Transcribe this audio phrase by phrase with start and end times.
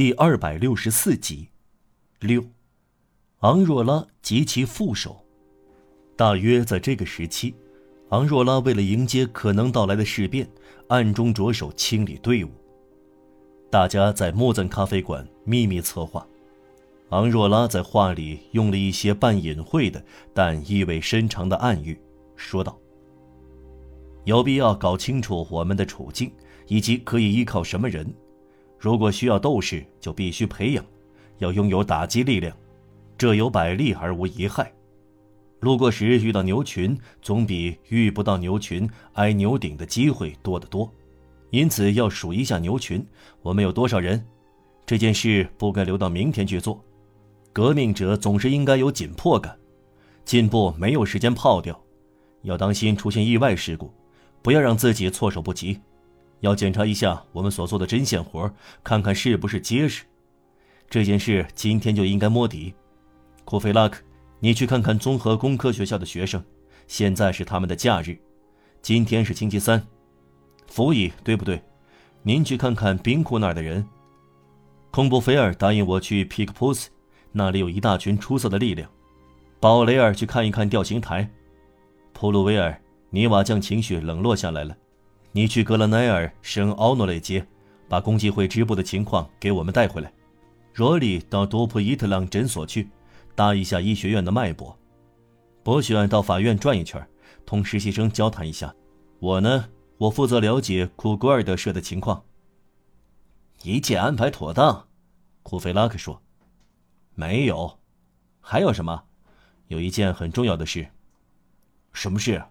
[0.00, 1.50] 第二百六十四集。
[2.20, 2.42] 六，
[3.40, 5.26] 昂若拉及其副手。
[6.16, 7.54] 大约在这个时期，
[8.08, 10.48] 昂若拉为了迎接可能到来的事变，
[10.88, 12.48] 暗中着手清理队伍。
[13.68, 16.26] 大家在莫赞咖啡馆秘密策划。
[17.10, 22.00] 昂若拉在话里用了一些半隐晦的但意味深长的暗喻，
[22.36, 22.78] 说道
[24.24, 26.32] ：“有必要搞清楚我们的处境，
[26.68, 28.10] 以及可以依靠什么人。
[28.80, 30.82] 如果需要斗士，就必须培养，
[31.36, 32.56] 要拥有打击力量，
[33.18, 34.72] 这有百利而无一害。
[35.60, 40.90] 路过时遇到牛群，总比遇不到牛群挨牛顶的机会多得多。
[41.50, 43.06] 因此要数一下牛群，
[43.42, 44.24] 我们有多少人？
[44.86, 46.82] 这件事不该留到明天去做。”
[47.52, 49.54] 革命者总是应该有紧迫感，
[50.24, 51.78] 进步没有时间泡掉，
[52.42, 53.92] 要当心出现意外事故，
[54.40, 55.78] 不要让自己措手不及，
[56.40, 60.04] 要检查一下我们所做的针线活，看看是不是结实。
[60.88, 62.74] 这件事今天就应该摸底。
[63.44, 64.02] 库菲拉克，
[64.40, 66.42] 你去看看综合工科学校的学生，
[66.86, 68.18] 现在是他们的假日，
[68.82, 69.82] 今天是星期三。
[70.66, 71.62] 福伊，对不对？
[72.22, 73.86] 您去看看冰库那儿的人。
[74.90, 76.90] 空布菲尔答应我去皮克普斯。
[77.32, 78.90] 那里有一大群出色的力量，
[79.60, 81.30] 保雷尔去看一看吊刑台。
[82.12, 82.76] 普鲁维尔，
[83.10, 84.76] 尼瓦将情绪冷落下来了。
[85.32, 87.46] 你去格拉奈尔圣奥诺雷街，
[87.88, 90.12] 把共济会支部的情况给我们带回来。
[90.74, 92.88] 罗里到多普伊特朗诊所去，
[93.34, 94.76] 搭一下医学院的脉搏。
[95.62, 97.06] 博选到法院转一圈，
[97.44, 98.74] 同实习生交谈一下。
[99.18, 102.24] 我呢，我负责了解库古尔德社的情况。
[103.62, 104.88] 一切安排妥当，
[105.42, 106.22] 库菲拉克说。
[107.14, 107.78] 没有，
[108.40, 109.04] 还有什么？
[109.68, 110.88] 有一件很重要的事。
[111.92, 112.42] 什么事？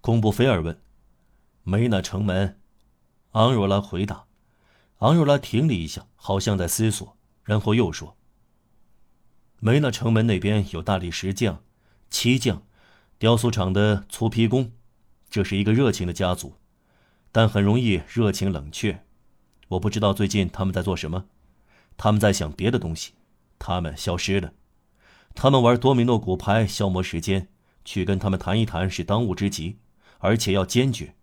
[0.00, 0.83] 公布菲尔问。
[1.66, 2.60] 梅纳城门。
[3.32, 4.26] 昂若拉回答。
[4.98, 8.18] 昂若拉停了一下，好像在思索，然后又说
[9.60, 11.62] ：“梅纳城门那边有大理石匠、
[12.10, 12.62] 漆匠、
[13.18, 14.72] 雕塑厂的粗皮工，
[15.30, 16.54] 这是一个热情的家族，
[17.32, 19.04] 但很容易热情冷却。
[19.68, 21.24] 我不知道最近他们在做什么，
[21.96, 23.14] 他们在想别的东西。”
[23.58, 24.52] 他们消失了，
[25.34, 27.48] 他们玩多米诺骨牌消磨时间，
[27.84, 29.78] 去跟他们谈一谈是当务之急，
[30.18, 31.14] 而且要坚决。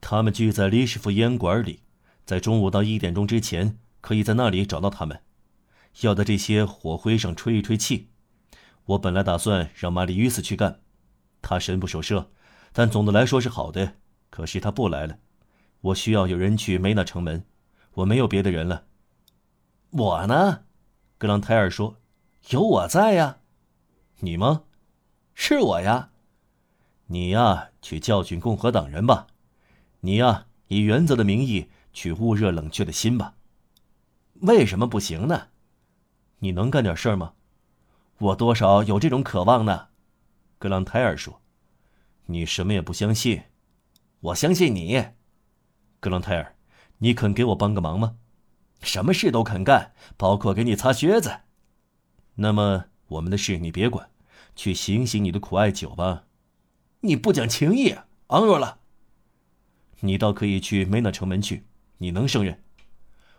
[0.00, 1.82] 他们聚在李师傅烟馆里，
[2.24, 5.20] 在中午到一点钟之前，可以在那里找到他们。
[6.00, 8.08] 要在这些火灰上吹一吹气。
[8.86, 10.80] 我本来打算让玛丽·于斯去干，
[11.42, 12.30] 他神不守舍，
[12.72, 13.96] 但总的来说是好的。
[14.30, 15.18] 可是他不来了，
[15.80, 17.44] 我需要有人去梅纳城门，
[17.94, 18.84] 我没有别的人了。
[19.90, 20.64] 我呢？
[21.18, 21.96] 格朗泰尔说
[22.50, 23.38] ：“有我在呀，
[24.20, 24.62] 你吗？
[25.34, 26.10] 是我呀，
[27.06, 29.26] 你呀，去教训共和党人吧，
[30.00, 33.34] 你呀，以原则的名义去捂热冷却的心吧。
[34.40, 35.48] 为什么不行呢？
[36.38, 37.34] 你能干点事儿吗？
[38.18, 39.88] 我多少有这种渴望呢。”
[40.58, 41.40] 格朗泰尔说
[42.26, 43.42] ：“你什么也不相信，
[44.20, 45.08] 我相信你。”
[46.00, 46.56] 格朗泰尔，
[46.98, 48.16] 你肯给我帮个忙吗？
[48.80, 51.40] 什么事都肯干，包括给你擦靴子。
[52.36, 54.10] 那么我们的事你别管，
[54.54, 56.26] 去醒醒你的苦艾酒吧。
[57.00, 57.96] 你不讲情义，
[58.28, 58.77] 昂若了。
[60.00, 61.64] 你倒可以去梅纳城门去，
[61.98, 62.58] 你能胜任？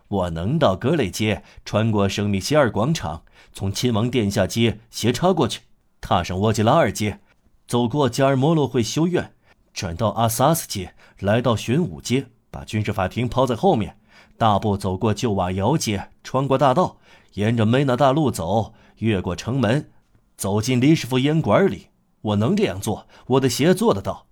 [0.08, 5.62] 我能到格雷街，穿过圣米歇尔广场，从亲王殿下街斜插过去，
[6.02, 7.20] 踏上沃吉拉尔街，
[7.68, 9.34] 走过加尔摩洛会修院，
[9.74, 13.98] 转到阿萨斯街，来到玄武街，把军事法庭抛在后面。
[14.38, 16.98] 大步走过旧瓦窑街，穿过大道，
[17.34, 19.92] 沿着梅纳大路走，越过城门，
[20.38, 21.90] 走进李师傅烟馆里。
[22.22, 24.26] 我能这样做，我的鞋做得到。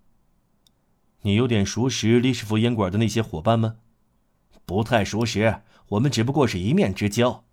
[1.23, 3.75] 你有点熟识李师傅烟馆的那些伙伴吗？
[4.65, 7.43] 不太熟识，我们只不过是一面之交。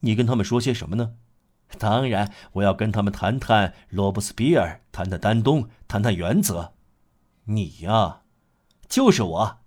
[0.00, 1.12] 你跟他们说些什么呢？
[1.78, 6.72] 当然，我要跟他们谈谈罗伯斯比尔，谈谈丹东，谈谈原则。
[7.44, 8.22] 你呀，
[8.88, 9.58] 就是我。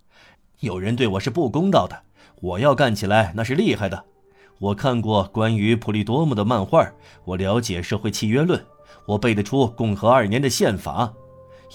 [0.60, 2.04] 有人对我是不公道的，
[2.40, 4.04] 我要干起来那是厉害的。
[4.58, 6.92] 我看过关于普利多姆的漫画，
[7.24, 8.64] 我了解社会契约论，
[9.06, 11.12] 我背得出共和二年的宪法。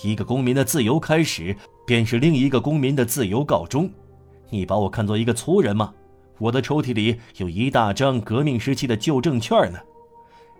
[0.01, 1.55] 一个公民的自由开始，
[1.85, 3.89] 便是另一个公民的自由告终。
[4.49, 5.93] 你把我看作一个粗人吗？
[6.37, 9.79] 我的抽屉里有一大张革命时期的旧证券呢。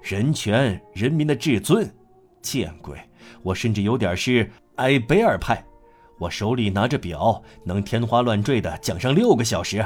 [0.02, 1.90] 人权，人民的至尊。
[2.42, 2.98] 见鬼！
[3.42, 5.64] 我甚至有点是埃贝尔派。
[6.18, 9.86] 我手里拿着表，能天花乱坠的讲上六个小时。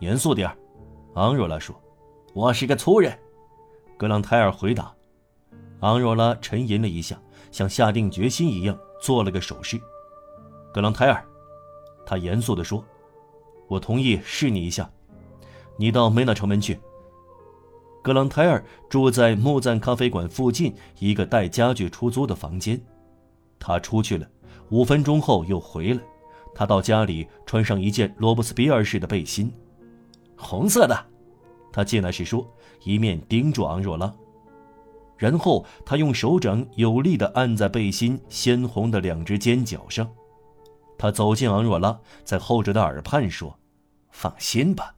[0.00, 0.50] 严肃点
[1.14, 1.74] 昂若拉说
[2.34, 3.16] ：“我是个粗人。”
[3.96, 4.92] 格朗泰尔回答。
[5.80, 7.20] 昂若拉沉吟了一下，
[7.50, 9.80] 像下定决心一样做了个手势。
[10.72, 11.24] 格朗泰尔，
[12.04, 12.84] 他严肃地说
[13.68, 14.90] ：“我同意试你一下。
[15.76, 16.78] 你到梅纳城门去。
[18.02, 22.80] 格朗泰尔住在木赞咖啡馆附近一个带家具出租的房间。
[23.58, 24.26] 他出去了，
[24.70, 26.00] 五分钟后又回来。
[26.54, 29.52] 他到家里穿上一件罗伯斯比尔式的背心，
[30.36, 31.06] 红色的。
[31.72, 32.48] 他进来时说，
[32.82, 34.12] 一面盯住昂若拉。
[35.18, 40.08] 然后他用手掌有力地按在背心鲜红的两只尖角上。
[40.96, 43.58] 他走近昂若拉，在后者的耳畔说
[44.10, 44.94] ：“放心吧。”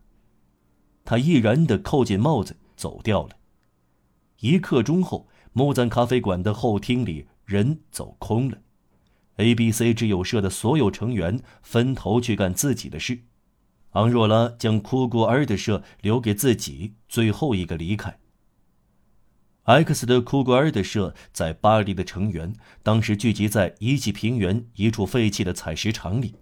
[1.05, 3.31] 他毅然地扣紧帽子，走掉了。
[4.41, 8.59] 一刻钟后，木赞咖啡馆的后厅里人走空了。
[9.37, 13.21] A、B、C 之友社的所有成员分头去干自己的事。
[13.93, 18.19] 昂若拉将库古尔的社留给自己，最后一个离开。
[19.65, 26.35] X 的库格尔的社在巴黎的成员当时聚集在伊季平原一处废弃的采石场里。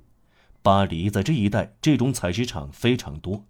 [0.63, 3.45] 巴黎在这一带这种采石场非常多。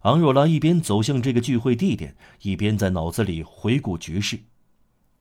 [0.00, 4.40] 昂若拉一边走向这个聚会地点，一边在脑子里回顾局势。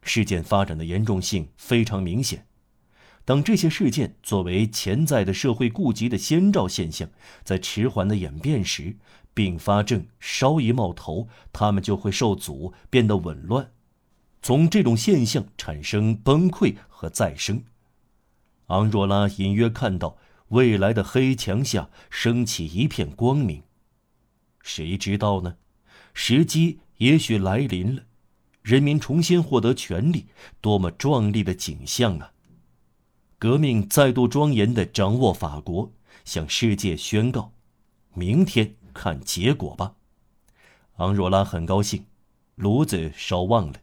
[0.02, 2.48] 事件发展的严重性非常明显。
[3.24, 7.08] 当这些事件作为潜在的社会痼疾的先兆现象，
[7.44, 8.98] 在迟缓的演变时，
[9.34, 13.72] 并发症稍一冒头，他们就会受阻，变得紊乱，
[14.42, 17.64] 从这种现象产生崩溃和再生。
[18.68, 20.18] 昂若拉隐约看到
[20.50, 23.64] 未来的黑墙下升起一片光明，
[24.62, 25.58] 谁知道呢？
[26.14, 28.04] 时机也许来临了，
[28.62, 30.28] 人民重新获得权利，
[30.60, 32.34] 多么壮丽的景象啊！
[33.40, 35.94] 革命再度庄严地掌握法国，
[36.26, 37.54] 向世界宣告：
[38.14, 39.94] 明天看结果吧。
[40.98, 42.06] 昂若拉很高兴，
[42.56, 43.76] 炉子烧旺了。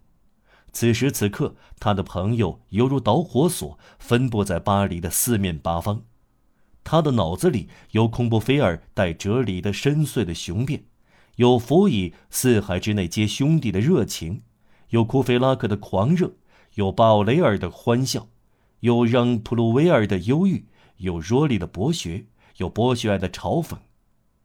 [0.73, 6.03] 此时此刻，他的朋友犹如导火索，分布在巴黎的四面八方。
[6.85, 10.85] 他的脑子里有孔布菲尔带哲理的深邃的雄辩，
[11.37, 14.43] 有辅以四海之内皆兄弟的热情，
[14.91, 16.33] 有库菲拉克的狂热，
[16.75, 18.29] 有巴奥雷尔的欢笑。
[18.81, 20.67] 有让普鲁维尔的忧郁，
[20.99, 22.27] 有若利的博学，
[22.59, 23.77] 有博学爱的嘲讽，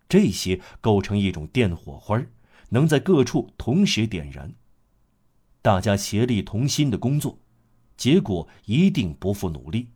[0.08, 2.22] 这些构成一种电火花，
[2.70, 4.54] 能在各处同时点燃。
[5.62, 7.40] 大家协力同心的工作，
[7.96, 9.88] 结果一定不负努力，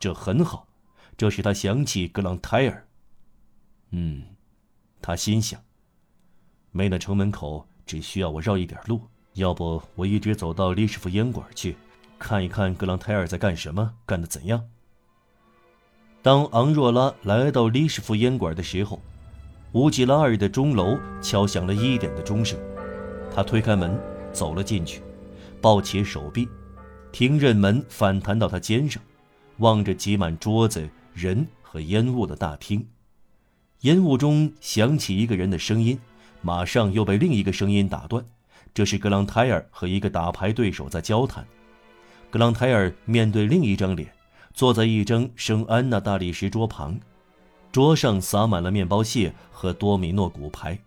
[0.00, 0.68] 这很好。
[1.16, 2.88] 这使他想起格朗泰尔。
[3.90, 4.22] 嗯，
[5.00, 5.62] 他心想，
[6.70, 9.00] 梅纳城门口只需要我绕一点路，
[9.34, 11.76] 要不我一直走到利什夫烟馆去。
[12.18, 14.68] 看一看格朗泰尔在干什么，干得怎样。
[16.22, 19.00] 当昂若拉来到利什夫烟馆的时候，
[19.72, 22.58] 乌吉拉尔的钟楼敲响了一点的钟声。
[23.34, 23.98] 他推开门，
[24.30, 25.00] 走了进去，
[25.62, 26.46] 抱起手臂，
[27.10, 29.02] 听刃门反弹到他肩上，
[29.58, 32.86] 望着挤满桌子、人和烟雾的大厅。
[33.80, 35.98] 烟雾中响起一个人的声音，
[36.42, 38.22] 马上又被另一个声音打断。
[38.74, 41.46] 这是格朗泰尔和一个打牌对手在交谈。
[42.30, 44.12] 格朗泰尔面对另一张脸，
[44.52, 46.98] 坐在一张圣安娜大理石桌旁，
[47.72, 50.78] 桌上撒满了面包屑和多米诺骨牌。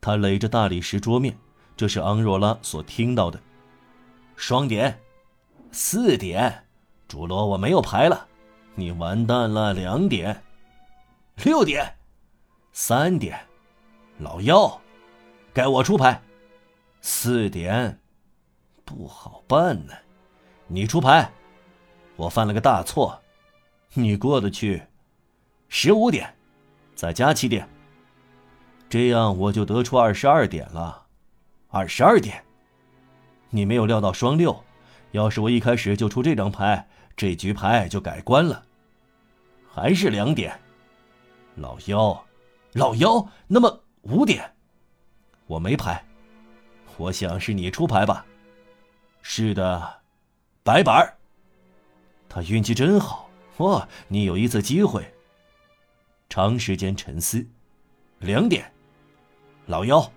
[0.00, 1.36] 他垒着大理石桌面，
[1.76, 3.38] 这是昂若拉所听到的。
[4.36, 4.96] 双点，
[5.72, 6.64] 四点，
[7.08, 8.28] 朱罗，我没有牌了，
[8.76, 9.74] 你完蛋了。
[9.74, 10.40] 两点，
[11.42, 11.96] 六点，
[12.72, 13.36] 三点，
[14.18, 14.80] 老幺，
[15.52, 16.22] 该我出牌。
[17.00, 17.98] 四点，
[18.84, 19.92] 不好办呢。
[20.68, 21.28] 你出牌，
[22.14, 23.20] 我犯了个大错，
[23.94, 24.80] 你过得去。
[25.68, 26.34] 十五点，
[26.94, 27.68] 再加七点，
[28.88, 31.06] 这样我就得出二十二点了。
[31.68, 32.42] 二十二点，
[33.50, 34.64] 你没有料到双六，
[35.12, 38.64] 要是我一开始就出这张牌，这局牌就改观了。
[39.70, 40.58] 还是两点，
[41.56, 42.24] 老幺，
[42.72, 44.50] 老幺，那么五点，
[45.46, 46.02] 我没牌，
[46.96, 48.24] 我想是你出牌吧。
[49.20, 49.98] 是的。
[50.64, 51.14] 白板儿，
[52.28, 53.88] 他运气真好哇！
[54.08, 55.02] 你有一次机会。
[56.28, 57.46] 长时间沉思，
[58.18, 58.70] 两点，
[59.66, 60.12] 老妖，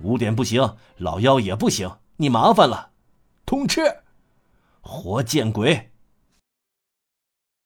[0.00, 2.90] 五点不行，老妖也不行，你麻烦了，
[3.44, 3.82] 通吃，
[4.80, 5.90] 活见鬼！